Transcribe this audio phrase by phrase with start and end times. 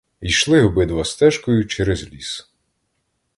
[0.21, 2.51] Йшли обидва стежкою, через ліс.